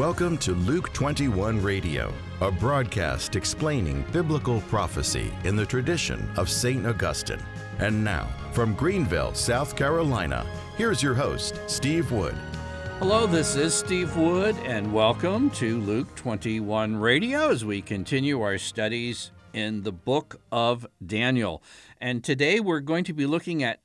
Welcome 0.00 0.38
to 0.38 0.54
Luke 0.54 0.90
21 0.94 1.62
Radio, 1.62 2.10
a 2.40 2.50
broadcast 2.50 3.36
explaining 3.36 4.02
biblical 4.12 4.62
prophecy 4.62 5.30
in 5.44 5.56
the 5.56 5.66
tradition 5.66 6.26
of 6.38 6.48
St. 6.48 6.86
Augustine. 6.86 7.44
And 7.80 8.02
now, 8.02 8.26
from 8.52 8.72
Greenville, 8.72 9.34
South 9.34 9.76
Carolina, 9.76 10.46
here's 10.78 11.02
your 11.02 11.12
host, 11.12 11.60
Steve 11.66 12.10
Wood. 12.12 12.34
Hello, 12.98 13.26
this 13.26 13.56
is 13.56 13.74
Steve 13.74 14.16
Wood, 14.16 14.56
and 14.64 14.90
welcome 14.90 15.50
to 15.50 15.78
Luke 15.78 16.14
21 16.14 16.96
Radio 16.96 17.50
as 17.50 17.66
we 17.66 17.82
continue 17.82 18.40
our 18.40 18.56
studies 18.56 19.32
in 19.52 19.82
the 19.82 19.92
book 19.92 20.40
of 20.50 20.86
Daniel. 21.04 21.62
And 22.00 22.24
today 22.24 22.58
we're 22.58 22.80
going 22.80 23.04
to 23.04 23.12
be 23.12 23.26
looking 23.26 23.62
at 23.62 23.82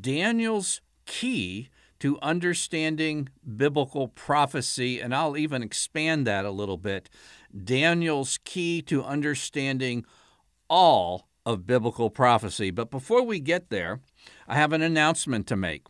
Daniel's 0.00 0.80
key 1.04 1.68
to 2.00 2.18
understanding 2.20 3.28
biblical 3.56 4.08
prophecy, 4.08 5.00
and 5.00 5.14
I'll 5.14 5.36
even 5.36 5.62
expand 5.62 6.26
that 6.26 6.44
a 6.44 6.50
little 6.50 6.76
bit. 6.76 7.08
Daniel's 7.64 8.38
key 8.44 8.82
to 8.82 9.02
understanding 9.04 10.04
all 10.68 11.28
of 11.44 11.66
biblical 11.66 12.10
prophecy. 12.10 12.70
But 12.70 12.90
before 12.90 13.22
we 13.22 13.40
get 13.40 13.70
there, 13.70 14.00
I 14.46 14.56
have 14.56 14.72
an 14.72 14.82
announcement 14.82 15.46
to 15.48 15.56
make. 15.56 15.86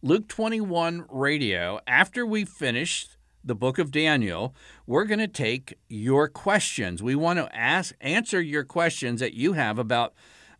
Luke 0.00 0.28
21 0.28 1.06
Radio, 1.08 1.80
after 1.86 2.24
we 2.24 2.44
finish 2.44 3.08
the 3.42 3.54
book 3.54 3.78
of 3.78 3.90
Daniel, 3.90 4.54
we're 4.86 5.04
going 5.04 5.18
to 5.18 5.28
take 5.28 5.74
your 5.88 6.28
questions. 6.28 7.02
We 7.02 7.14
want 7.14 7.38
to 7.38 7.54
ask 7.54 7.94
answer 8.00 8.40
your 8.40 8.64
questions 8.64 9.20
that 9.20 9.34
you 9.34 9.54
have 9.54 9.78
about 9.78 10.14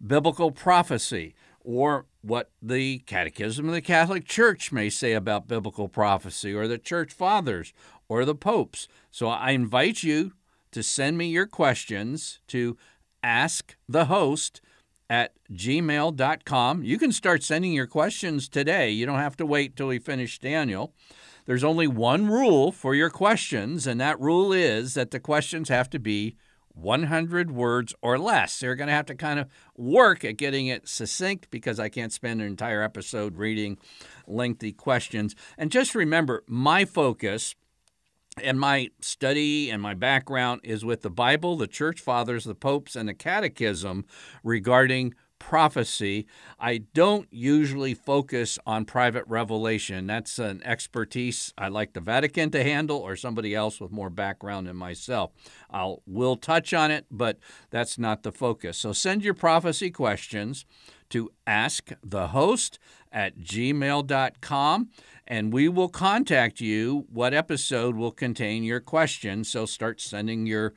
biblical 0.04 0.50
prophecy 0.50 1.34
or 1.64 2.06
what 2.20 2.50
the 2.62 2.98
Catechism 3.00 3.66
of 3.66 3.74
the 3.74 3.80
Catholic 3.80 4.26
Church 4.26 4.70
may 4.70 4.90
say 4.90 5.14
about 5.14 5.48
biblical 5.48 5.88
prophecy, 5.88 6.54
or 6.54 6.68
the 6.68 6.78
church 6.78 7.12
fathers, 7.12 7.72
or 8.08 8.24
the 8.24 8.34
popes. 8.34 8.86
So 9.10 9.28
I 9.28 9.50
invite 9.50 10.02
you 10.02 10.32
to 10.72 10.82
send 10.82 11.18
me 11.18 11.26
your 11.26 11.46
questions 11.46 12.40
to 12.48 12.76
ask 13.22 13.76
the 13.88 14.06
host 14.06 14.60
at 15.08 15.32
gmail.com. 15.52 16.82
You 16.82 16.98
can 16.98 17.12
start 17.12 17.42
sending 17.42 17.72
your 17.72 17.86
questions 17.86 18.48
today. 18.48 18.90
You 18.90 19.06
don't 19.06 19.18
have 19.18 19.36
to 19.38 19.46
wait 19.46 19.76
till 19.76 19.88
we 19.88 19.98
finish 19.98 20.38
Daniel. 20.38 20.92
There's 21.46 21.64
only 21.64 21.86
one 21.86 22.28
rule 22.28 22.72
for 22.72 22.94
your 22.94 23.10
questions, 23.10 23.86
and 23.86 24.00
that 24.00 24.20
rule 24.20 24.52
is 24.52 24.94
that 24.94 25.10
the 25.10 25.20
questions 25.20 25.68
have 25.68 25.90
to 25.90 25.98
be 25.98 26.36
100 26.74 27.50
words 27.50 27.94
or 28.02 28.18
less. 28.18 28.58
They're 28.58 28.74
going 28.74 28.88
to 28.88 28.94
have 28.94 29.06
to 29.06 29.14
kind 29.14 29.38
of 29.38 29.48
work 29.76 30.24
at 30.24 30.36
getting 30.36 30.66
it 30.66 30.88
succinct 30.88 31.50
because 31.50 31.78
I 31.78 31.88
can't 31.88 32.12
spend 32.12 32.40
an 32.40 32.46
entire 32.46 32.82
episode 32.82 33.36
reading 33.36 33.78
lengthy 34.26 34.72
questions. 34.72 35.34
And 35.56 35.70
just 35.70 35.94
remember, 35.94 36.42
my 36.46 36.84
focus 36.84 37.54
and 38.42 38.58
my 38.58 38.90
study 39.00 39.70
and 39.70 39.80
my 39.80 39.94
background 39.94 40.60
is 40.64 40.84
with 40.84 41.02
the 41.02 41.10
Bible, 41.10 41.56
the 41.56 41.66
church 41.66 42.00
fathers, 42.00 42.44
the 42.44 42.54
popes, 42.54 42.96
and 42.96 43.08
the 43.08 43.14
catechism 43.14 44.04
regarding 44.42 45.14
prophecy. 45.38 46.26
I 46.58 46.78
don't 46.78 47.28
usually 47.30 47.94
focus 47.94 48.58
on 48.66 48.84
private 48.84 49.24
revelation. 49.26 50.06
That's 50.06 50.38
an 50.38 50.62
expertise 50.64 51.52
I 51.58 51.68
like 51.68 51.92
the 51.92 52.00
Vatican 52.00 52.50
to 52.50 52.62
handle 52.62 52.98
or 52.98 53.16
somebody 53.16 53.54
else 53.54 53.80
with 53.80 53.90
more 53.90 54.10
background 54.10 54.66
than 54.66 54.76
myself. 54.76 55.32
I'll 55.70 56.02
will 56.06 56.36
touch 56.36 56.72
on 56.72 56.90
it, 56.90 57.06
but 57.10 57.38
that's 57.70 57.98
not 57.98 58.22
the 58.22 58.32
focus. 58.32 58.78
So 58.78 58.92
send 58.92 59.24
your 59.24 59.34
prophecy 59.34 59.90
questions 59.90 60.64
to 61.10 61.30
ask 61.46 61.90
the 62.02 62.28
host 62.28 62.78
at 63.12 63.38
gmail.com 63.38 64.88
and 65.26 65.52
we 65.52 65.68
will 65.68 65.88
contact 65.88 66.60
you 66.60 67.06
what 67.10 67.32
episode 67.32 67.96
will 67.96 68.12
contain 68.12 68.62
your 68.62 68.80
questions. 68.80 69.50
So 69.50 69.66
start 69.66 70.00
sending 70.00 70.46
your 70.46 70.74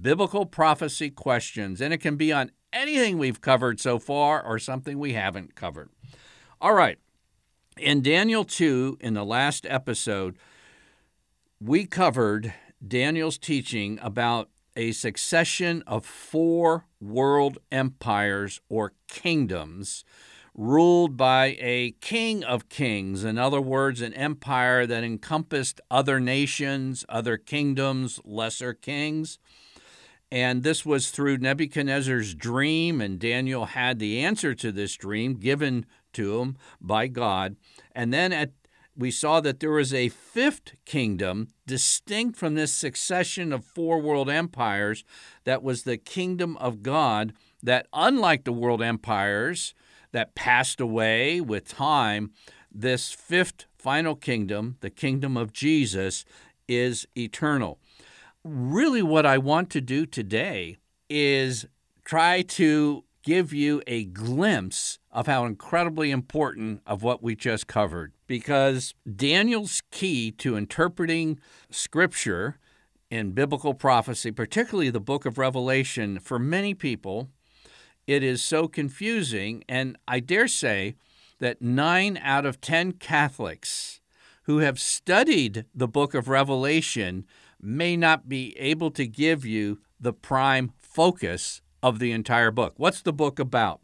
biblical 0.00 0.46
prophecy 0.46 1.10
questions, 1.10 1.80
and 1.80 1.92
it 1.92 1.98
can 1.98 2.16
be 2.16 2.32
on 2.32 2.52
anything 2.72 3.18
we've 3.18 3.40
covered 3.40 3.80
so 3.80 3.98
far 3.98 4.42
or 4.42 4.58
something 4.58 4.98
we 4.98 5.12
haven't 5.12 5.54
covered. 5.54 5.90
All 6.60 6.74
right. 6.74 6.98
In 7.76 8.02
Daniel 8.02 8.44
2, 8.44 8.98
in 9.00 9.14
the 9.14 9.24
last 9.24 9.64
episode, 9.68 10.36
we 11.60 11.86
covered 11.86 12.52
Daniel's 12.86 13.38
teaching 13.38 13.98
about 14.02 14.50
a 14.76 14.92
succession 14.92 15.82
of 15.86 16.04
four 16.04 16.86
world 17.00 17.58
empires 17.72 18.60
or 18.68 18.92
kingdoms 19.08 20.04
ruled 20.54 21.16
by 21.16 21.56
a 21.60 21.92
king 22.00 22.42
of 22.42 22.68
kings. 22.68 23.22
In 23.22 23.38
other 23.38 23.60
words, 23.60 24.00
an 24.00 24.12
empire 24.14 24.86
that 24.86 25.04
encompassed 25.04 25.80
other 25.88 26.18
nations, 26.18 27.04
other 27.08 27.36
kingdoms, 27.36 28.20
lesser 28.24 28.74
kings. 28.74 29.38
And 30.30 30.62
this 30.62 30.84
was 30.84 31.10
through 31.10 31.38
Nebuchadnezzar's 31.38 32.34
dream, 32.34 33.00
and 33.00 33.18
Daniel 33.18 33.66
had 33.66 33.98
the 33.98 34.20
answer 34.20 34.54
to 34.54 34.70
this 34.70 34.94
dream 34.94 35.34
given 35.34 35.86
to 36.12 36.40
him 36.40 36.56
by 36.80 37.06
God. 37.06 37.56
And 37.92 38.12
then 38.12 38.32
at, 38.32 38.52
we 38.94 39.10
saw 39.10 39.40
that 39.40 39.60
there 39.60 39.70
was 39.70 39.94
a 39.94 40.10
fifth 40.10 40.74
kingdom 40.84 41.48
distinct 41.66 42.38
from 42.38 42.54
this 42.54 42.74
succession 42.74 43.52
of 43.52 43.64
four 43.64 44.00
world 44.00 44.28
empires 44.28 45.02
that 45.44 45.62
was 45.62 45.82
the 45.82 45.96
kingdom 45.96 46.58
of 46.58 46.82
God, 46.82 47.32
that 47.62 47.86
unlike 47.92 48.44
the 48.44 48.52
world 48.52 48.82
empires 48.82 49.74
that 50.12 50.34
passed 50.34 50.80
away 50.80 51.40
with 51.40 51.68
time, 51.68 52.32
this 52.70 53.12
fifth 53.12 53.64
final 53.78 54.14
kingdom, 54.14 54.76
the 54.80 54.90
kingdom 54.90 55.38
of 55.38 55.54
Jesus, 55.54 56.26
is 56.66 57.06
eternal 57.16 57.78
really 58.48 59.02
what 59.02 59.26
I 59.26 59.38
want 59.38 59.70
to 59.70 59.80
do 59.80 60.06
today 60.06 60.78
is 61.08 61.66
try 62.04 62.42
to 62.42 63.04
give 63.22 63.52
you 63.52 63.82
a 63.86 64.04
glimpse 64.04 64.98
of 65.12 65.26
how 65.26 65.44
incredibly 65.44 66.10
important 66.10 66.80
of 66.86 67.02
what 67.02 67.22
we 67.22 67.36
just 67.36 67.66
covered 67.66 68.12
because 68.26 68.94
Daniel's 69.16 69.82
key 69.90 70.30
to 70.30 70.56
interpreting 70.56 71.38
scripture 71.70 72.58
in 73.10 73.32
biblical 73.32 73.74
prophecy, 73.74 74.30
particularly 74.30 74.90
the 74.90 75.00
book 75.00 75.26
of 75.26 75.38
Revelation, 75.38 76.18
for 76.18 76.38
many 76.38 76.74
people, 76.74 77.28
it 78.06 78.22
is 78.22 78.42
so 78.42 78.68
confusing. 78.68 79.64
And 79.68 79.96
I 80.06 80.20
dare 80.20 80.48
say 80.48 80.94
that 81.38 81.60
nine 81.62 82.18
out 82.22 82.46
of 82.46 82.60
10 82.60 82.92
Catholics 82.92 84.00
who 84.44 84.58
have 84.58 84.78
studied 84.78 85.66
the 85.74 85.88
book 85.88 86.14
of 86.14 86.28
Revelation 86.28 87.26
may 87.60 87.96
not 87.96 88.28
be 88.28 88.56
able 88.58 88.90
to 88.92 89.06
give 89.06 89.44
you 89.44 89.78
the 90.00 90.12
prime 90.12 90.72
focus 90.78 91.60
of 91.82 91.98
the 91.98 92.12
entire 92.12 92.50
book. 92.50 92.74
What's 92.76 93.02
the 93.02 93.12
book 93.12 93.38
about? 93.38 93.80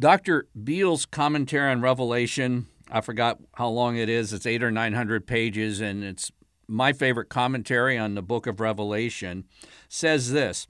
Dr. 0.00 0.46
Beale's 0.62 1.06
commentary 1.06 1.70
on 1.70 1.80
Revelation, 1.80 2.66
I 2.90 3.00
forgot 3.00 3.38
how 3.54 3.68
long 3.68 3.96
it 3.96 4.08
is, 4.08 4.32
it's 4.32 4.46
eight 4.46 4.62
or 4.62 4.70
900 4.70 5.26
pages, 5.26 5.80
and 5.80 6.04
it's 6.04 6.30
my 6.68 6.92
favorite 6.92 7.28
commentary 7.28 7.98
on 7.98 8.14
the 8.14 8.22
book 8.22 8.46
of 8.46 8.60
Revelation, 8.60 9.44
says 9.88 10.32
this 10.32 10.68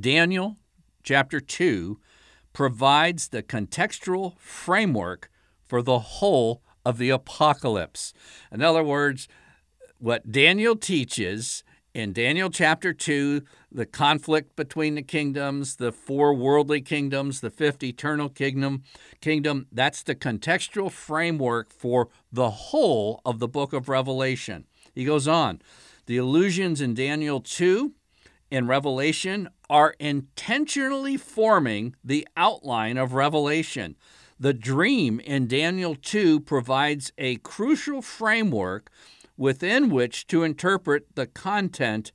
Daniel 0.00 0.56
chapter 1.02 1.40
2 1.40 2.00
provides 2.52 3.28
the 3.28 3.42
contextual 3.42 4.38
framework 4.38 5.30
for 5.64 5.82
the 5.82 5.98
whole 5.98 6.62
of 6.84 6.98
the 6.98 7.10
apocalypse. 7.10 8.12
In 8.50 8.62
other 8.62 8.82
words, 8.82 9.28
what 10.02 10.32
Daniel 10.32 10.74
teaches 10.74 11.62
in 11.94 12.12
Daniel 12.12 12.50
chapter 12.50 12.92
2, 12.92 13.42
the 13.70 13.86
conflict 13.86 14.56
between 14.56 14.96
the 14.96 15.02
kingdoms, 15.02 15.76
the 15.76 15.92
four 15.92 16.34
worldly 16.34 16.80
kingdoms, 16.80 17.40
the 17.40 17.50
fifth 17.50 17.84
eternal 17.84 18.28
kingdom, 18.28 18.82
kingdom, 19.20 19.68
that's 19.70 20.02
the 20.02 20.16
contextual 20.16 20.90
framework 20.90 21.72
for 21.72 22.08
the 22.32 22.50
whole 22.50 23.20
of 23.24 23.38
the 23.38 23.46
book 23.46 23.72
of 23.72 23.88
Revelation. 23.88 24.64
He 24.92 25.04
goes 25.04 25.28
on. 25.28 25.62
The 26.06 26.16
allusions 26.16 26.80
in 26.80 26.94
Daniel 26.94 27.40
2 27.40 27.92
and 28.50 28.66
Revelation 28.66 29.50
are 29.70 29.94
intentionally 30.00 31.16
forming 31.16 31.94
the 32.02 32.26
outline 32.36 32.96
of 32.98 33.12
Revelation. 33.12 33.94
The 34.40 34.52
dream 34.52 35.20
in 35.20 35.46
Daniel 35.46 35.94
2 35.94 36.40
provides 36.40 37.12
a 37.16 37.36
crucial 37.36 38.02
framework 38.02 38.90
within 39.36 39.90
which 39.90 40.26
to 40.28 40.42
interpret 40.42 41.06
the 41.14 41.26
content 41.26 42.12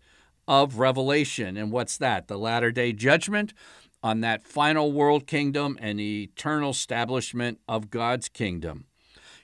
of 0.47 0.79
Revelation. 0.79 1.57
And 1.57 1.71
what's 1.71 1.97
that? 1.97 2.27
The 2.27 2.37
latter 2.37 2.71
day 2.71 2.93
judgment 2.93 3.53
on 4.01 4.21
that 4.21 4.43
final 4.43 4.91
world 4.91 5.27
kingdom 5.27 5.77
and 5.81 5.99
the 5.99 6.23
eternal 6.23 6.69
establishment 6.69 7.59
of 7.67 7.89
God's 7.89 8.29
kingdom. 8.29 8.85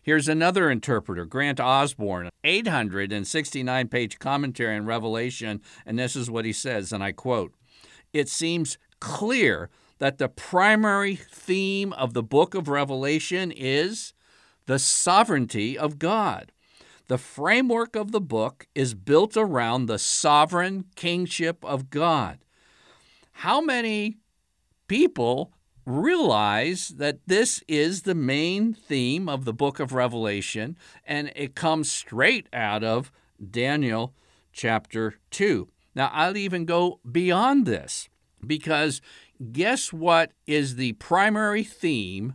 Here's 0.02 0.28
another 0.28 0.70
interpreter, 0.70 1.25
Grant 1.25 1.60
Osborne, 1.60 2.30
869 2.44 3.88
page 3.88 4.19
commentary 4.19 4.76
on 4.76 4.86
Revelation, 4.86 5.62
and 5.86 5.98
this 5.98 6.16
is 6.16 6.30
what 6.30 6.46
he 6.46 6.54
says, 6.54 6.92
and 6.92 7.04
I 7.04 7.14
quote 7.14 7.54
It 8.12 8.30
seems 8.30 8.78
clear 9.00 9.69
that 10.00 10.18
the 10.18 10.30
primary 10.30 11.16
theme 11.16 11.94
of 11.94 12.14
the 12.14 12.24
book 12.24 12.54
of 12.54 12.68
Revelation 12.68 13.52
is 13.52 14.14
the 14.66 14.80
sovereignty 14.80 15.78
of 15.78 16.00
God 16.00 16.53
The 17.13 17.19
framework 17.19 17.95
of 17.95 18.12
the 18.12 18.19
book 18.19 18.65
is 18.74 18.95
built 18.95 19.38
around 19.38 19.86
the 19.86 20.00
sovereign 20.00 20.86
kingship 20.95 21.63
of 21.63 21.92
God. 21.92 22.39
How 23.33 23.62
many 23.62 24.18
people 24.88 25.54
realize 25.86 26.88
that 26.98 27.19
this 27.27 27.63
is 27.68 28.01
the 28.01 28.15
main 28.15 28.74
theme 28.74 29.30
of 29.30 29.45
the 29.45 29.54
book 29.54 29.80
of 29.80 29.94
Revelation 29.94 30.75
and 31.06 31.31
it 31.36 31.54
comes 31.54 31.92
straight 31.92 32.48
out 32.51 32.83
of 32.83 33.12
Daniel 33.48 34.16
chapter 34.51 35.19
2? 35.30 35.69
Now, 35.94 36.09
I'll 36.12 36.36
even 36.36 36.66
go 36.66 37.00
beyond 37.12 37.68
this 37.68 38.09
because 38.44 39.01
guess 39.51 39.94
what 39.94 40.31
is 40.48 40.77
the 40.77 40.94
primary 40.94 41.63
theme 41.63 42.33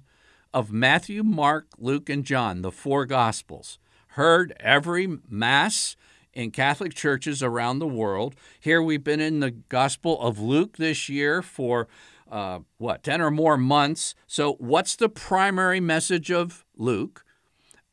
of 0.54 0.70
Matthew, 0.70 1.24
Mark, 1.24 1.66
Luke, 1.78 2.08
and 2.08 2.24
John, 2.24 2.62
the 2.62 2.70
four 2.70 3.06
Gospels? 3.06 3.81
Heard 4.19 4.53
every 4.59 5.06
Mass 5.29 5.94
in 6.32 6.50
Catholic 6.50 6.93
churches 6.93 7.41
around 7.41 7.79
the 7.79 7.87
world. 7.87 8.35
Here 8.59 8.82
we've 8.82 9.05
been 9.05 9.20
in 9.20 9.38
the 9.38 9.53
Gospel 9.53 10.20
of 10.20 10.41
Luke 10.41 10.76
this 10.76 11.09
year 11.09 11.41
for 11.41 11.87
uh, 12.29 12.59
what, 12.79 13.05
10 13.05 13.20
or 13.20 13.31
more 13.31 13.56
months. 13.56 14.17
So, 14.26 14.55
what's 14.55 14.97
the 14.97 15.09
primary 15.09 15.79
message 15.79 16.32
of 16.32 16.65
Luke 16.76 17.25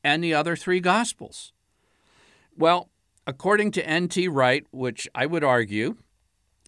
and 0.03 0.23
the 0.23 0.33
other 0.33 0.55
three 0.55 0.79
Gospels? 0.79 1.53
Well, 2.57 2.89
according 3.27 3.69
to 3.73 3.87
N.T. 3.87 4.27
Wright, 4.27 4.65
which 4.71 5.07
I 5.13 5.27
would 5.27 5.43
argue, 5.43 5.97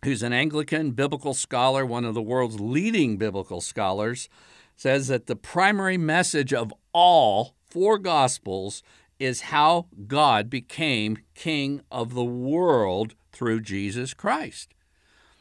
who's 0.05 0.21
an 0.21 0.33
Anglican 0.33 0.91
biblical 0.91 1.33
scholar, 1.33 1.83
one 1.83 2.05
of 2.05 2.13
the 2.13 2.21
world's 2.21 2.59
leading 2.59 3.17
biblical 3.17 3.61
scholars, 3.61 4.29
says 4.75 5.07
that 5.07 5.25
the 5.25 5.35
primary 5.35 5.97
message 5.97 6.53
of 6.53 6.71
all 6.93 7.55
four 7.67 7.97
Gospels 7.97 8.83
is 9.19 9.41
how 9.41 9.87
God 10.07 10.49
became 10.49 11.19
King 11.35 11.81
of 11.91 12.13
the 12.13 12.25
world 12.25 13.15
through 13.31 13.61
Jesus 13.61 14.13
Christ. 14.13 14.73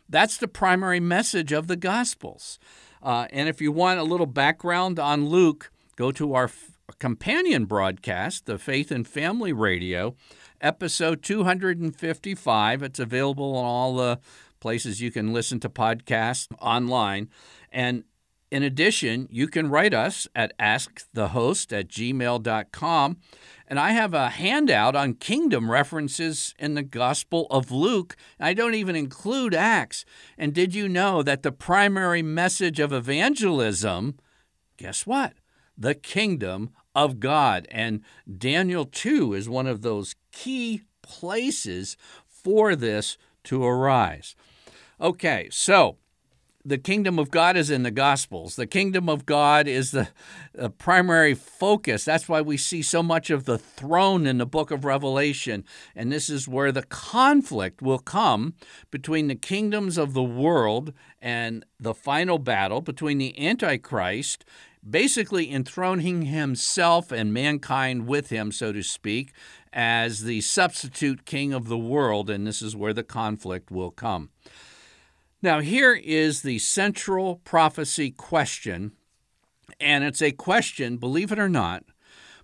That's 0.08 0.36
the 0.36 0.48
primary 0.48 1.00
message 1.00 1.52
of 1.52 1.66
the 1.66 1.76
Gospels. 1.76 2.58
Uh, 3.02 3.26
and 3.30 3.48
if 3.48 3.60
you 3.60 3.72
want 3.72 4.00
a 4.00 4.04
little 4.04 4.26
background 4.26 4.98
on 4.98 5.28
Luke, 5.28 5.70
go 5.96 6.12
to 6.12 6.34
our 6.34 6.44
f- 6.44 6.78
companion 6.98 7.64
broadcast, 7.64 8.46
the 8.46 8.58
Faith 8.58 8.90
and 8.90 9.06
Family 9.06 9.52
Radio, 9.52 10.14
episode 10.60 11.22
255. 11.22 12.82
It's 12.82 12.98
available 12.98 13.56
on 13.56 13.64
all 13.64 13.96
the 13.96 14.20
places 14.60 15.00
you 15.00 15.10
can 15.10 15.32
listen 15.32 15.60
to 15.60 15.68
podcasts 15.68 16.48
online. 16.60 17.28
And 17.70 18.04
in 18.50 18.62
addition, 18.62 19.28
you 19.30 19.48
can 19.48 19.68
write 19.68 19.94
us 19.94 20.28
at 20.34 20.56
askthehost 20.58 21.72
at 21.76 21.88
gmail.com 21.88 23.16
and 23.68 23.80
I 23.80 23.90
have 23.90 24.14
a 24.14 24.30
handout 24.30 24.94
on 24.94 25.14
kingdom 25.14 25.70
references 25.70 26.54
in 26.58 26.74
the 26.74 26.82
Gospel 26.84 27.46
of 27.50 27.72
Luke. 27.72 28.16
I 28.38 28.54
don't 28.54 28.74
even 28.74 28.94
include 28.94 29.54
Acts. 29.54 30.04
And 30.38 30.54
did 30.54 30.74
you 30.74 30.88
know 30.88 31.22
that 31.22 31.42
the 31.42 31.50
primary 31.50 32.22
message 32.22 32.78
of 32.78 32.92
evangelism, 32.92 34.18
guess 34.76 35.04
what? 35.04 35.34
The 35.76 35.94
kingdom 35.94 36.70
of 36.94 37.18
God. 37.18 37.66
And 37.70 38.02
Daniel 38.38 38.84
2 38.84 39.34
is 39.34 39.48
one 39.48 39.66
of 39.66 39.82
those 39.82 40.14
key 40.30 40.82
places 41.02 41.96
for 42.28 42.76
this 42.76 43.18
to 43.44 43.64
arise. 43.64 44.36
Okay, 45.00 45.48
so 45.50 45.98
the 46.66 46.78
kingdom 46.78 47.16
of 47.18 47.30
God 47.30 47.56
is 47.56 47.70
in 47.70 47.84
the 47.84 47.92
Gospels. 47.92 48.56
The 48.56 48.66
kingdom 48.66 49.08
of 49.08 49.24
God 49.24 49.68
is 49.68 49.92
the, 49.92 50.08
the, 50.52 50.68
primary 50.68 51.32
focus. 51.32 52.04
That's 52.04 52.28
why 52.28 52.40
we 52.40 52.56
see 52.56 52.82
so 52.82 53.04
much 53.04 53.30
of 53.30 53.44
the 53.44 53.56
throne 53.56 54.26
in 54.26 54.38
the 54.38 54.46
book 54.46 54.72
of 54.72 54.84
Revelation. 54.84 55.64
And 55.94 56.10
this 56.10 56.28
is 56.28 56.48
where 56.48 56.72
the 56.72 56.82
conflict 56.82 57.82
will 57.82 58.00
come 58.00 58.54
between 58.90 59.28
the 59.28 59.36
kingdoms 59.36 59.96
of 59.96 60.12
the 60.12 60.24
world 60.24 60.92
and 61.20 61.64
the 61.78 61.94
final 61.94 62.38
battle 62.38 62.80
between 62.80 63.18
the 63.18 63.38
Antichrist, 63.38 64.44
basically 64.88 65.52
enthroning 65.52 66.22
himself 66.22 67.12
and 67.12 67.32
mankind 67.32 68.08
with 68.08 68.30
him, 68.30 68.50
so 68.50 68.72
to 68.72 68.82
speak, 68.82 69.32
as 69.72 70.24
the 70.24 70.40
substitute 70.40 71.24
king 71.24 71.52
of 71.52 71.68
the 71.68 71.78
world. 71.78 72.28
And 72.28 72.44
this 72.44 72.60
is 72.60 72.74
where 72.74 72.92
the 72.92 73.04
conflict 73.04 73.70
will 73.70 73.92
come. 73.92 74.30
Now, 75.46 75.60
here 75.60 75.94
is 75.94 76.42
the 76.42 76.58
central 76.58 77.36
prophecy 77.36 78.10
question, 78.10 78.90
and 79.78 80.02
it's 80.02 80.20
a 80.20 80.32
question, 80.32 80.96
believe 80.96 81.30
it 81.30 81.38
or 81.38 81.48
not, 81.48 81.84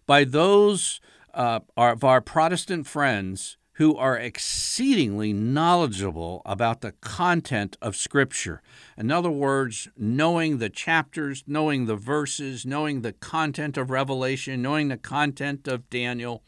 by 0.07 0.23
those 0.23 1.01
uh, 1.35 1.59
of 1.77 2.05
our 2.05 2.21
Protestant 2.21 2.87
friends 2.87 3.57
who 3.73 3.97
are 3.97 4.17
exceedingly 4.17 5.33
knowledgeable 5.33 6.43
about 6.47 6.81
the 6.81 6.93
content 6.93 7.77
of 7.83 7.97
Scripture. 7.97 8.63
In 8.97 9.11
other 9.11 9.33
words, 9.33 9.89
knowing 9.97 10.59
the 10.59 10.71
chapters, 10.71 11.43
knowing 11.45 11.87
the 11.87 11.97
verses, 11.97 12.65
knowing 12.65 13.03
the 13.03 13.15
content 13.15 13.77
of 13.77 13.91
Revelation, 13.91 14.63
knowing 14.63 14.87
the 14.87 14.97
content 14.97 15.67
of 15.67 15.91
Daniel. 15.91 16.45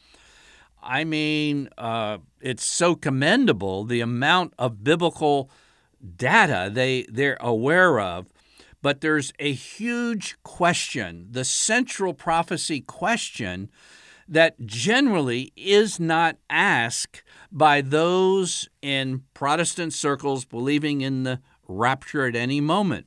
I 0.81 1.03
mean, 1.03 1.69
uh, 1.77 2.19
it's 2.41 2.65
so 2.65 2.95
commendable 2.95 3.83
the 3.83 4.01
amount 4.01 4.55
of 4.57 4.85
biblical 4.85 5.51
data 6.17 6.71
they, 6.73 7.07
they're 7.09 7.39
aware 7.41 7.99
of, 8.01 8.27
but 8.83 9.01
there's 9.01 9.33
a 9.39 9.53
huge 9.53 10.37
question, 10.43 11.29
the 11.31 11.45
central 11.45 12.13
prophecy 12.13 12.81
question 12.81 13.71
that 14.29 14.61
generally 14.67 15.53
is 15.57 16.01
not 16.01 16.37
asked 16.49 17.23
by 17.51 17.81
those 17.81 18.69
in 18.83 19.23
Protestant 19.35 19.93
circles 19.93 20.45
believing 20.45 21.01
in 21.01 21.23
the 21.23 21.41
rapture 21.69 22.27
at 22.27 22.37
any 22.37 22.61
moment. 22.61 23.07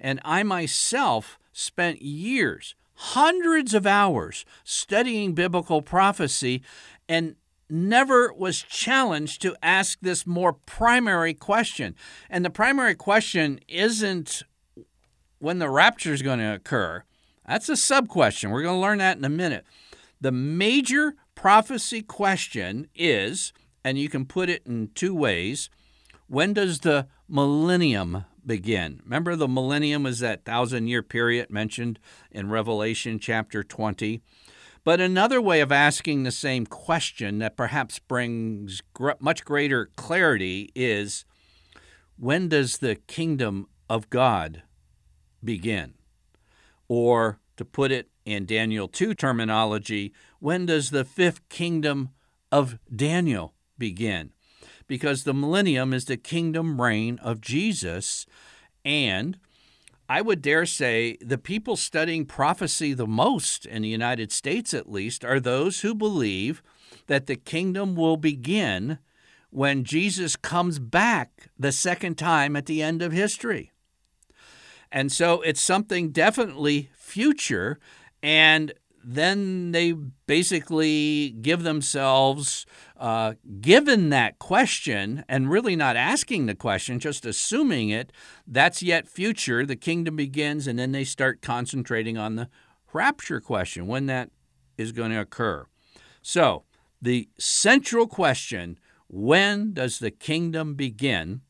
And 0.00 0.20
I 0.24 0.42
myself 0.42 1.38
spent 1.52 2.02
years, 2.02 2.74
hundreds 2.94 3.74
of 3.74 3.86
hours 3.86 4.44
studying 4.64 5.34
biblical 5.34 5.82
prophecy, 5.82 6.62
and 7.08 7.36
never 7.70 8.32
was 8.32 8.62
challenged 8.62 9.42
to 9.42 9.56
ask 9.62 9.98
this 10.00 10.26
more 10.26 10.52
primary 10.52 11.34
question. 11.34 11.94
And 12.30 12.44
the 12.44 12.50
primary 12.50 12.94
question 12.94 13.60
isn't 13.68 14.42
when 15.38 15.58
the 15.58 15.70
rapture 15.70 16.12
is 16.12 16.22
going 16.22 16.38
to 16.38 16.54
occur. 16.54 17.04
That's 17.46 17.68
a 17.68 17.76
sub 17.76 18.08
question. 18.08 18.50
We're 18.50 18.62
going 18.62 18.76
to 18.76 18.80
learn 18.80 18.98
that 18.98 19.16
in 19.16 19.24
a 19.24 19.30
minute. 19.30 19.64
The 20.20 20.32
major 20.32 21.14
prophecy 21.34 22.02
question 22.02 22.88
is, 22.94 23.52
and 23.84 23.98
you 23.98 24.08
can 24.08 24.26
put 24.26 24.48
it 24.48 24.66
in 24.66 24.90
two 24.94 25.14
ways 25.14 25.70
when 26.28 26.52
does 26.52 26.80
the 26.80 27.06
millennium 27.26 28.24
begin? 28.44 29.00
Remember, 29.04 29.34
the 29.34 29.48
millennium 29.48 30.06
is 30.06 30.18
that 30.18 30.44
thousand 30.44 30.88
year 30.88 31.02
period 31.02 31.50
mentioned 31.50 31.98
in 32.30 32.50
Revelation 32.50 33.18
chapter 33.18 33.62
20. 33.62 34.20
But 34.84 35.00
another 35.00 35.40
way 35.40 35.60
of 35.60 35.72
asking 35.72 36.22
the 36.22 36.32
same 36.32 36.66
question 36.66 37.38
that 37.38 37.56
perhaps 37.56 37.98
brings 37.98 38.80
gr- 38.94 39.12
much 39.20 39.44
greater 39.44 39.90
clarity 39.96 40.70
is 40.74 41.24
when 42.16 42.48
does 42.48 42.78
the 42.78 42.96
kingdom 42.96 43.68
of 43.88 44.10
God 44.10 44.62
begin? 45.42 45.94
Or 46.88 47.38
to 47.56 47.64
put 47.64 47.92
it 47.92 48.08
in 48.24 48.46
Daniel 48.46 48.88
2 48.88 49.14
terminology, 49.14 50.12
when 50.40 50.66
does 50.66 50.90
the 50.90 51.04
fifth 51.04 51.48
kingdom 51.48 52.10
of 52.50 52.78
Daniel 52.94 53.54
begin? 53.76 54.32
Because 54.86 55.24
the 55.24 55.34
millennium 55.34 55.92
is 55.92 56.06
the 56.06 56.16
kingdom 56.16 56.80
reign 56.80 57.18
of 57.22 57.40
Jesus, 57.40 58.26
and 58.84 59.38
I 60.08 60.22
would 60.22 60.40
dare 60.40 60.64
say 60.64 61.18
the 61.20 61.36
people 61.36 61.76
studying 61.76 62.24
prophecy 62.24 62.94
the 62.94 63.06
most, 63.06 63.66
in 63.66 63.82
the 63.82 63.88
United 63.88 64.32
States 64.32 64.72
at 64.72 64.90
least, 64.90 65.24
are 65.24 65.38
those 65.38 65.80
who 65.80 65.94
believe 65.94 66.62
that 67.08 67.26
the 67.26 67.36
kingdom 67.36 67.94
will 67.94 68.16
begin 68.16 68.98
when 69.50 69.84
Jesus 69.84 70.36
comes 70.36 70.78
back 70.78 71.50
the 71.58 71.72
second 71.72 72.16
time 72.16 72.56
at 72.56 72.66
the 72.66 72.82
end 72.82 73.02
of 73.02 73.12
history. 73.12 73.72
And 74.90 75.12
so 75.12 75.42
it's 75.42 75.60
something 75.60 76.10
definitely 76.10 76.90
future. 76.94 77.78
And 78.22 78.72
then 79.04 79.72
they 79.72 79.92
basically 80.26 81.30
give 81.40 81.62
themselves, 81.62 82.66
uh, 82.96 83.34
given 83.60 84.10
that 84.10 84.38
question 84.38 85.24
and 85.28 85.50
really 85.50 85.76
not 85.76 85.96
asking 85.96 86.46
the 86.46 86.54
question, 86.54 86.98
just 86.98 87.24
assuming 87.24 87.90
it, 87.90 88.12
that's 88.46 88.82
yet 88.82 89.08
future. 89.08 89.64
The 89.64 89.76
kingdom 89.76 90.16
begins, 90.16 90.66
and 90.66 90.78
then 90.78 90.92
they 90.92 91.04
start 91.04 91.42
concentrating 91.42 92.18
on 92.18 92.36
the 92.36 92.48
rapture 92.92 93.40
question, 93.40 93.86
when 93.86 94.06
that 94.06 94.30
is 94.76 94.92
going 94.92 95.10
to 95.10 95.20
occur. 95.20 95.66
So, 96.22 96.64
the 97.00 97.28
central 97.38 98.06
question 98.06 98.78
when 99.08 99.72
does 99.72 99.98
the 99.98 100.10
kingdom 100.10 100.74
begin? 100.74 101.40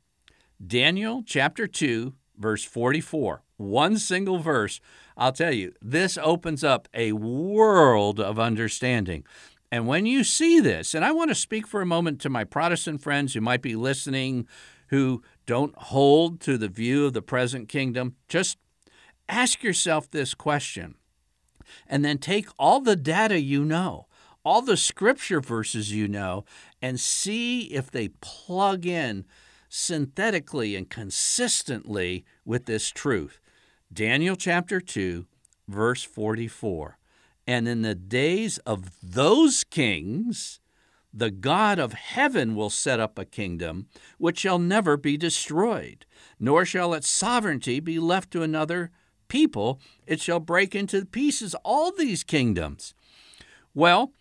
Daniel 0.64 1.22
chapter 1.26 1.66
2, 1.66 2.14
verse 2.36 2.64
44. 2.64 3.42
One 3.56 3.98
single 3.98 4.38
verse 4.38 4.80
I'll 5.18 5.32
tell 5.32 5.52
you, 5.52 5.74
this 5.82 6.16
opens 6.16 6.62
up 6.62 6.88
a 6.94 7.12
world 7.12 8.20
of 8.20 8.38
understanding. 8.38 9.24
And 9.70 9.86
when 9.86 10.06
you 10.06 10.24
see 10.24 10.60
this, 10.60 10.94
and 10.94 11.04
I 11.04 11.10
want 11.10 11.30
to 11.30 11.34
speak 11.34 11.66
for 11.66 11.82
a 11.82 11.86
moment 11.86 12.20
to 12.20 12.30
my 12.30 12.44
Protestant 12.44 13.02
friends 13.02 13.34
who 13.34 13.40
might 13.40 13.60
be 13.60 13.76
listening 13.76 14.46
who 14.88 15.22
don't 15.44 15.76
hold 15.76 16.40
to 16.40 16.56
the 16.56 16.68
view 16.68 17.06
of 17.06 17.12
the 17.12 17.20
present 17.20 17.68
kingdom, 17.68 18.14
just 18.28 18.58
ask 19.28 19.62
yourself 19.62 20.10
this 20.10 20.34
question. 20.34 20.94
And 21.86 22.04
then 22.04 22.18
take 22.18 22.48
all 22.58 22.80
the 22.80 22.96
data 22.96 23.40
you 23.40 23.64
know, 23.64 24.06
all 24.44 24.62
the 24.62 24.76
scripture 24.76 25.40
verses 25.40 25.92
you 25.92 26.08
know, 26.08 26.46
and 26.80 26.98
see 26.98 27.64
if 27.64 27.90
they 27.90 28.08
plug 28.22 28.86
in 28.86 29.26
synthetically 29.68 30.74
and 30.74 30.88
consistently 30.88 32.24
with 32.46 32.64
this 32.64 32.88
truth. 32.88 33.40
Daniel 33.92 34.36
chapter 34.36 34.80
2, 34.80 35.26
verse 35.66 36.02
44. 36.02 36.98
And 37.46 37.66
in 37.66 37.82
the 37.82 37.94
days 37.94 38.58
of 38.58 38.90
those 39.02 39.64
kings, 39.64 40.60
the 41.12 41.30
God 41.30 41.78
of 41.78 41.94
heaven 41.94 42.54
will 42.54 42.68
set 42.68 43.00
up 43.00 43.18
a 43.18 43.24
kingdom 43.24 43.86
which 44.18 44.38
shall 44.40 44.58
never 44.58 44.98
be 44.98 45.16
destroyed, 45.16 46.04
nor 46.38 46.66
shall 46.66 46.92
its 46.92 47.08
sovereignty 47.08 47.80
be 47.80 47.98
left 47.98 48.30
to 48.32 48.42
another 48.42 48.90
people. 49.28 49.80
It 50.06 50.20
shall 50.20 50.40
break 50.40 50.74
into 50.74 51.06
pieces 51.06 51.54
all 51.64 51.90
these 51.90 52.22
kingdoms. 52.22 52.94
Well, 53.74 54.12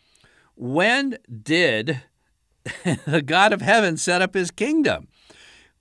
when 0.55 1.17
did 1.43 2.01
the 3.05 3.21
God 3.21 3.51
of 3.51 3.61
heaven 3.61 3.97
set 3.97 4.21
up 4.21 4.33
his 4.33 4.49
kingdom? 4.49 5.09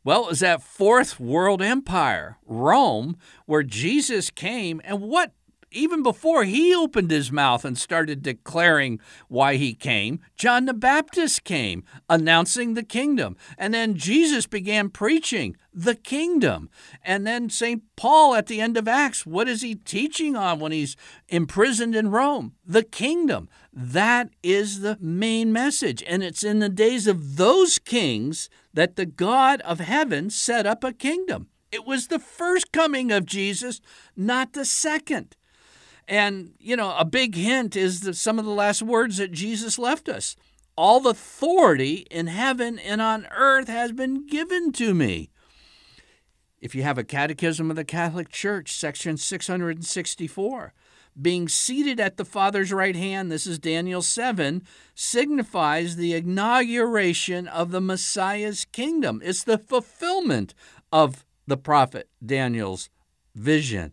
Well, 0.06 0.26
it 0.26 0.28
was 0.28 0.38
that 0.38 0.62
fourth 0.62 1.18
world 1.18 1.60
empire, 1.60 2.38
Rome, 2.46 3.16
where 3.46 3.64
Jesus 3.64 4.30
came. 4.30 4.80
And 4.84 5.00
what 5.00 5.32
even 5.76 6.02
before 6.02 6.44
he 6.44 6.74
opened 6.74 7.10
his 7.10 7.30
mouth 7.30 7.64
and 7.64 7.76
started 7.76 8.22
declaring 8.22 8.98
why 9.28 9.56
he 9.56 9.74
came, 9.74 10.20
John 10.36 10.64
the 10.64 10.74
Baptist 10.74 11.44
came 11.44 11.84
announcing 12.08 12.74
the 12.74 12.82
kingdom. 12.82 13.36
And 13.58 13.74
then 13.74 13.94
Jesus 13.94 14.46
began 14.46 14.88
preaching 14.88 15.56
the 15.72 15.94
kingdom. 15.94 16.70
And 17.04 17.26
then 17.26 17.50
St. 17.50 17.82
Paul 17.96 18.34
at 18.34 18.46
the 18.46 18.60
end 18.60 18.76
of 18.76 18.88
Acts, 18.88 19.26
what 19.26 19.48
is 19.48 19.62
he 19.62 19.74
teaching 19.74 20.34
on 20.34 20.58
when 20.58 20.72
he's 20.72 20.96
imprisoned 21.28 21.94
in 21.94 22.10
Rome? 22.10 22.54
The 22.64 22.82
kingdom. 22.82 23.48
That 23.72 24.30
is 24.42 24.80
the 24.80 24.96
main 25.00 25.52
message. 25.52 26.02
And 26.06 26.22
it's 26.22 26.42
in 26.42 26.60
the 26.60 26.70
days 26.70 27.06
of 27.06 27.36
those 27.36 27.78
kings 27.78 28.48
that 28.72 28.96
the 28.96 29.06
God 29.06 29.60
of 29.60 29.80
heaven 29.80 30.30
set 30.30 30.66
up 30.66 30.82
a 30.82 30.92
kingdom. 30.92 31.48
It 31.70 31.84
was 31.84 32.06
the 32.06 32.18
first 32.18 32.72
coming 32.72 33.12
of 33.12 33.26
Jesus, 33.26 33.80
not 34.16 34.54
the 34.54 34.64
second. 34.64 35.36
And, 36.08 36.52
you 36.58 36.76
know, 36.76 36.94
a 36.96 37.04
big 37.04 37.34
hint 37.34 37.74
is 37.76 38.00
that 38.00 38.14
some 38.14 38.38
of 38.38 38.44
the 38.44 38.50
last 38.50 38.82
words 38.82 39.16
that 39.16 39.32
Jesus 39.32 39.78
left 39.78 40.08
us. 40.08 40.36
All 40.76 41.08
authority 41.08 42.06
in 42.10 42.26
heaven 42.26 42.78
and 42.78 43.00
on 43.00 43.26
earth 43.34 43.68
has 43.68 43.92
been 43.92 44.26
given 44.26 44.72
to 44.72 44.94
me. 44.94 45.30
If 46.60 46.74
you 46.74 46.82
have 46.82 46.98
a 46.98 47.04
Catechism 47.04 47.70
of 47.70 47.76
the 47.76 47.84
Catholic 47.84 48.28
Church, 48.28 48.72
section 48.72 49.16
664, 49.16 50.72
being 51.20 51.48
seated 51.48 51.98
at 51.98 52.16
the 52.16 52.24
Father's 52.24 52.72
right 52.72 52.96
hand, 52.96 53.32
this 53.32 53.46
is 53.46 53.58
Daniel 53.58 54.02
7, 54.02 54.62
signifies 54.94 55.96
the 55.96 56.14
inauguration 56.14 57.48
of 57.48 57.70
the 57.70 57.80
Messiah's 57.80 58.66
kingdom. 58.66 59.22
It's 59.24 59.44
the 59.44 59.58
fulfillment 59.58 60.54
of 60.92 61.24
the 61.46 61.56
prophet 61.56 62.08
Daniel's 62.24 62.90
vision. 63.34 63.92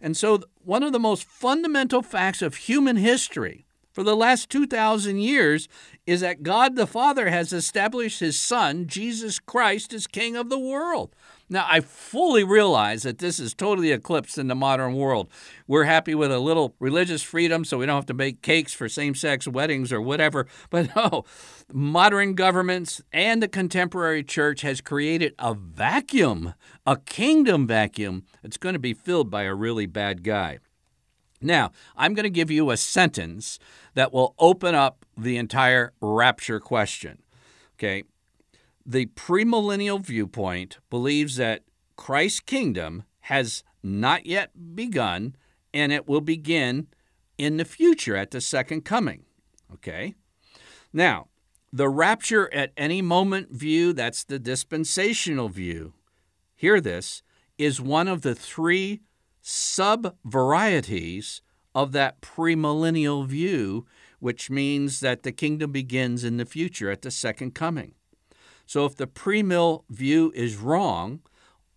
And 0.00 0.16
so, 0.16 0.40
one 0.66 0.82
of 0.82 0.92
the 0.92 0.98
most 0.98 1.24
fundamental 1.24 2.02
facts 2.02 2.42
of 2.42 2.56
human 2.56 2.96
history 2.96 3.66
for 3.92 4.02
the 4.02 4.16
last 4.16 4.50
2,000 4.50 5.18
years 5.18 5.68
is 6.06 6.20
that 6.20 6.42
God 6.42 6.74
the 6.74 6.88
Father 6.88 7.30
has 7.30 7.52
established 7.52 8.18
his 8.18 8.38
Son, 8.38 8.88
Jesus 8.88 9.38
Christ, 9.38 9.94
as 9.94 10.08
King 10.08 10.36
of 10.36 10.50
the 10.50 10.58
world. 10.58 11.14
Now, 11.48 11.64
I 11.68 11.78
fully 11.80 12.42
realize 12.42 13.04
that 13.04 13.18
this 13.18 13.38
is 13.38 13.54
totally 13.54 13.92
eclipsed 13.92 14.36
in 14.36 14.48
the 14.48 14.56
modern 14.56 14.94
world. 14.94 15.28
We're 15.68 15.84
happy 15.84 16.12
with 16.14 16.32
a 16.32 16.40
little 16.40 16.74
religious 16.80 17.22
freedom 17.22 17.64
so 17.64 17.78
we 17.78 17.86
don't 17.86 17.94
have 17.94 18.06
to 18.06 18.14
make 18.14 18.42
cakes 18.42 18.74
for 18.74 18.88
same 18.88 19.14
sex 19.14 19.46
weddings 19.46 19.92
or 19.92 20.00
whatever. 20.00 20.46
But 20.70 20.94
no, 20.96 21.24
modern 21.72 22.34
governments 22.34 23.00
and 23.12 23.40
the 23.40 23.48
contemporary 23.48 24.24
church 24.24 24.62
has 24.62 24.80
created 24.80 25.34
a 25.38 25.54
vacuum, 25.54 26.54
a 26.84 26.96
kingdom 26.96 27.66
vacuum 27.66 28.24
that's 28.42 28.56
going 28.56 28.72
to 28.72 28.80
be 28.80 28.94
filled 28.94 29.30
by 29.30 29.44
a 29.44 29.54
really 29.54 29.86
bad 29.86 30.24
guy. 30.24 30.58
Now, 31.40 31.70
I'm 31.96 32.14
going 32.14 32.24
to 32.24 32.30
give 32.30 32.50
you 32.50 32.70
a 32.70 32.76
sentence 32.76 33.58
that 33.94 34.12
will 34.12 34.34
open 34.38 34.74
up 34.74 35.04
the 35.16 35.36
entire 35.36 35.92
rapture 36.00 36.58
question. 36.58 37.22
Okay. 37.78 38.02
The 38.88 39.06
premillennial 39.06 40.00
viewpoint 40.00 40.78
believes 40.90 41.34
that 41.36 41.64
Christ's 41.96 42.38
kingdom 42.38 43.02
has 43.22 43.64
not 43.82 44.26
yet 44.26 44.76
begun 44.76 45.34
and 45.74 45.90
it 45.90 46.06
will 46.06 46.20
begin 46.20 46.86
in 47.36 47.56
the 47.56 47.64
future 47.64 48.14
at 48.14 48.30
the 48.30 48.40
second 48.40 48.84
coming. 48.84 49.24
Okay. 49.72 50.14
Now, 50.92 51.26
the 51.72 51.88
rapture 51.88 52.48
at 52.54 52.70
any 52.76 53.02
moment 53.02 53.50
view, 53.50 53.92
that's 53.92 54.22
the 54.22 54.38
dispensational 54.38 55.48
view. 55.48 55.94
Hear 56.54 56.80
this, 56.80 57.24
is 57.58 57.80
one 57.80 58.06
of 58.06 58.22
the 58.22 58.36
three 58.36 59.00
sub 59.42 60.14
varieties 60.24 61.42
of 61.74 61.90
that 61.90 62.20
premillennial 62.20 63.26
view, 63.26 63.84
which 64.20 64.48
means 64.48 65.00
that 65.00 65.24
the 65.24 65.32
kingdom 65.32 65.72
begins 65.72 66.22
in 66.22 66.36
the 66.36 66.46
future 66.46 66.88
at 66.88 67.02
the 67.02 67.10
second 67.10 67.52
coming. 67.54 67.95
So 68.66 68.84
if 68.84 68.96
the 68.96 69.06
premill 69.06 69.84
view 69.88 70.32
is 70.34 70.56
wrong, 70.56 71.20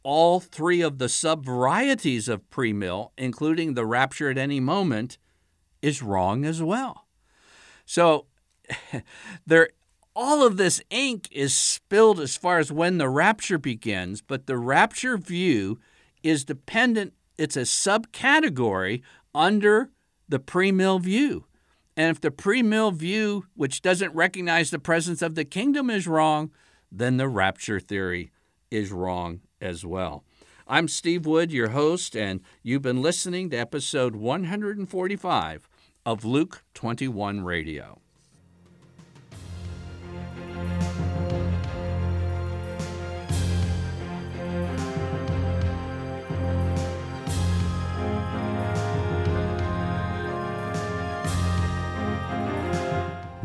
all 0.03 0.39
three 0.39 0.81
of 0.81 0.97
the 0.97 1.09
sub 1.09 1.45
varieties 1.45 2.27
of 2.27 2.49
premill, 2.49 3.11
including 3.17 3.73
the 3.73 3.85
rapture 3.85 4.29
at 4.29 4.37
any 4.37 4.59
moment, 4.59 5.17
is 5.81 6.01
wrong 6.01 6.45
as 6.45 6.61
well. 6.61 7.07
So 7.85 8.25
there 9.45 9.69
all 10.15 10.45
of 10.45 10.57
this 10.57 10.81
ink 10.89 11.29
is 11.31 11.55
spilled 11.55 12.19
as 12.19 12.35
far 12.35 12.59
as 12.59 12.71
when 12.71 12.97
the 12.97 13.07
rapture 13.07 13.57
begins, 13.57 14.21
but 14.21 14.47
the 14.47 14.57
rapture 14.57 15.17
view 15.17 15.79
is 16.23 16.43
dependent 16.43 17.13
it's 17.39 17.55
a 17.55 17.61
subcategory 17.61 19.01
under 19.33 19.91
the 20.27 20.39
premill 20.39 21.01
view. 21.01 21.45
And 21.95 22.09
if 22.11 22.19
the 22.19 22.31
premill 22.31 22.93
view, 22.93 23.45
which 23.55 23.81
doesn't 23.81 24.13
recognize 24.13 24.69
the 24.69 24.77
presence 24.77 25.21
of 25.21 25.35
the 25.35 25.45
kingdom, 25.45 25.89
is 25.89 26.05
wrong, 26.05 26.51
then 26.91 27.17
the 27.17 27.27
rapture 27.27 27.79
theory 27.79 28.31
is 28.71 28.91
wrong 28.91 29.41
as 29.61 29.85
well. 29.85 30.23
I'm 30.67 30.87
Steve 30.87 31.25
Wood, 31.25 31.51
your 31.51 31.69
host, 31.69 32.15
and 32.15 32.41
you've 32.61 32.83
been 32.83 33.01
listening 33.01 33.49
to 33.49 33.57
episode 33.57 34.15
145 34.15 35.69
of 36.05 36.25
Luke 36.25 36.63
21 36.73 37.41
Radio. 37.41 38.01